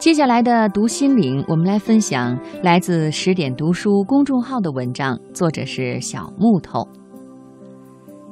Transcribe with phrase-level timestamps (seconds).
[0.00, 6.88] 接下来的读心灵，我们来分享来自十点读书公众号的文章，作者是小木头。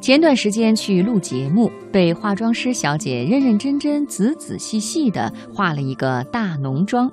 [0.00, 7.12] 前段时间去录节目，被化妆师小姐认认真真、仔仔细细的化了一个大浓妆。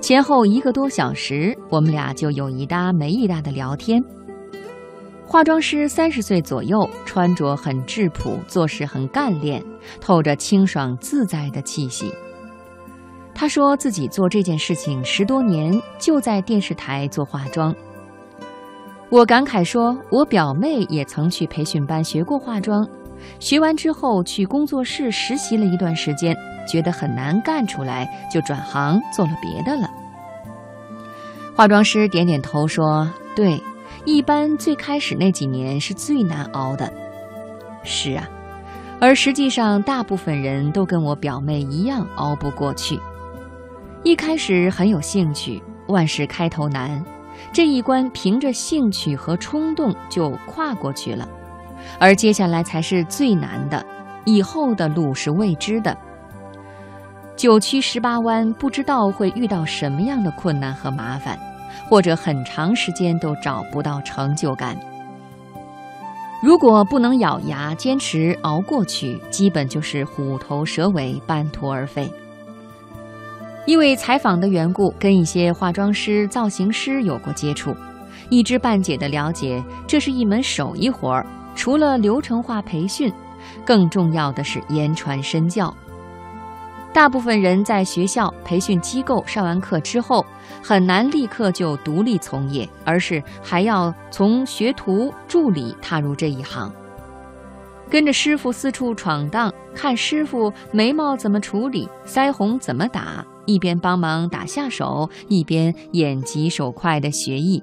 [0.00, 4.02] 前后一个多小时，我们俩就有一搭没一搭的聊天。
[5.24, 9.62] 化妆师三十岁左右，穿着很质朴，做事很干练，
[10.00, 12.12] 透着清爽自在的气息。
[13.34, 17.74] 他说自己做这件事情十多年，就在电视台做化妆。
[19.10, 22.88] 我感慨说，我表妹也曾去培训班学过化妆，
[23.38, 29.88] 学完之后去工作室实习了一段时间，觉得很难干出来，就转行做了别的了。
[31.54, 33.60] 化妆师点点头说：“对，
[34.04, 36.92] 一般最开始那几年是最难熬的。”
[37.84, 38.28] 是啊，
[39.00, 42.98] 而实际上大部分人都跟我表妹一样熬不过去。
[44.04, 47.02] 一开始很有兴趣，万事开头难，
[47.54, 51.26] 这一关凭着兴趣和冲动就跨过去了，
[51.98, 53.82] 而接下来才是最难的，
[54.26, 55.96] 以后的路是未知的。
[57.34, 61.38] 九曲十八弯，不知道会遇到什么样的困难和麻烦，
[61.88, 64.76] 或者很长时间都找不到成就感。
[66.42, 72.06] 如果不能咬牙坚持熬过去，基本就是虎头蛇尾，半途而废。
[73.66, 77.74] 因为采访的缘故，跟一些化妆师、造型师有过接触，
[78.28, 81.26] 一知半解的了解，这是一门手艺活儿。
[81.54, 83.12] 除了流程化培训，
[83.64, 85.74] 更重要的是言传身教。
[86.92, 90.24] 大部分人在学校、培训机构上完课之后，
[90.62, 96.70] 很难立刻就独立从业，而是还要从学徒、助理踏入这一行。
[97.90, 107.62] 跟着师傅四处闯荡，看师傅眉毛怎么处理，腮红怎么打，一边帮忙打下手，一边眼疾手快的学艺。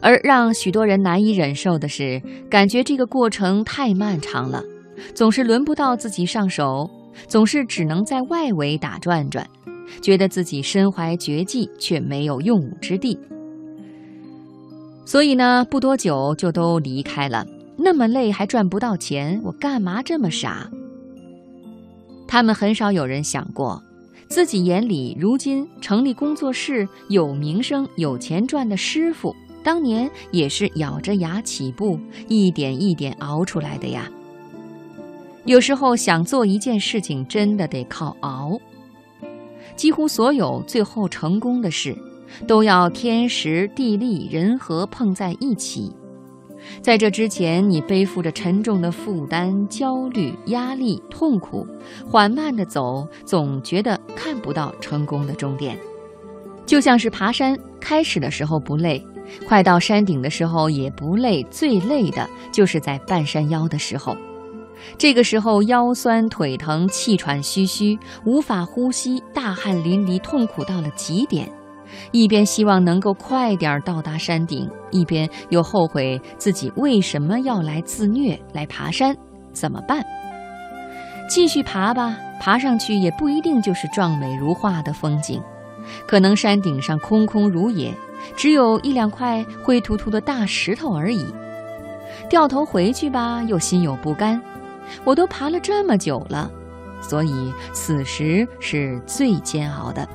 [0.00, 2.20] 而让许多人难以忍受的是，
[2.50, 4.62] 感觉这个过程太漫长了，
[5.14, 6.90] 总是轮不到自己上手，
[7.28, 9.46] 总是只能在外围打转转，
[10.00, 13.16] 觉得自己身怀绝技却没有用武之地。
[15.04, 17.46] 所以呢，不多久就都离开了。
[17.76, 20.68] 那么累还赚不到钱，我干嘛这么傻？
[22.32, 23.82] 他们很少有人想过，
[24.26, 34.10] 自己眼里如今成立工作室、有名声、有钱赚的师傅，当年也是咬着牙起步，一点一点熬出来的呀。
[35.44, 38.58] 有时候想做一件事情，真的得靠熬。
[39.76, 41.94] 几乎所有最后成功的事，
[42.48, 45.92] 都要天时地利人和碰在一起。
[46.80, 51.66] 在这之前，你背负着沉重的负担、焦虑、压力、痛苦，
[52.06, 55.78] 缓慢地走，总觉得看不到成功的终点。
[56.64, 59.04] 就像是爬山，开始的时候不累，
[59.46, 64.16] 快到山顶的时候也不累，最累的就是在半山腰的时候。
[64.98, 71.48] 这个时候腰酸腿疼、气喘吁吁、无法呼吸、大汗淋漓，痛苦到了极点。
[72.10, 79.16] 一边希望能够快点到达山顶，一边又后悔自己为什么要来自虐来爬山？
[79.52, 80.04] 怎么办？
[81.28, 85.42] 继续爬吧，爬上去也不一定就是壮美如画的风景，
[86.06, 87.94] 可能山顶上空空如也，
[88.36, 91.26] 只有一两块灰秃秃的大石头而已。
[92.28, 94.40] 掉头回去吧，又心有不甘。
[95.04, 96.50] 我都爬了这么久了，
[97.00, 100.06] 所以此时是最煎熬的。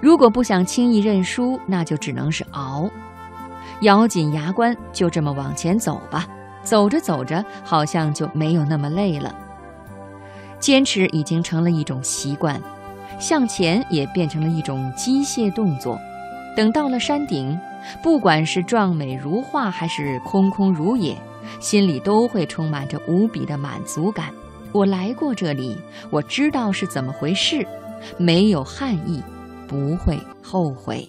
[0.00, 2.88] 如果不想轻易认输，那就只能是熬，
[3.82, 6.26] 咬紧牙关，就这么往前走吧。
[6.62, 9.34] 走着走着，好像就没有那么累了。
[10.58, 12.60] 坚持已经成了一种习惯，
[13.18, 15.98] 向前也变成了一种机械动作。
[16.54, 17.58] 等到了山顶，
[18.02, 21.16] 不管是壮美如画，还是空空如也，
[21.60, 24.26] 心里都会充满着无比的满足感。
[24.70, 25.78] 我来过这里，
[26.10, 27.66] 我知道是怎么回事，
[28.18, 29.22] 没有汉意。
[29.70, 31.08] 不会后悔。